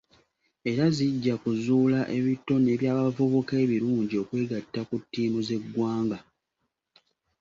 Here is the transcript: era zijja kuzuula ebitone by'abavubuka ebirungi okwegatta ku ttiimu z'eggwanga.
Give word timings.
era 0.71 0.85
zijja 0.97 1.33
kuzuula 1.43 1.99
ebitone 2.17 2.71
by'abavubuka 2.81 3.53
ebirungi 3.63 4.15
okwegatta 4.23 4.81
ku 4.89 4.95
ttiimu 5.01 5.39
z'eggwanga. 5.47 6.19